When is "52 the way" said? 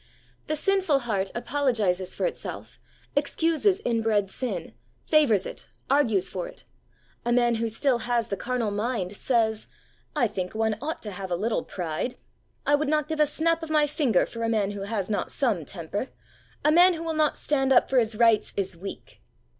8.71-8.87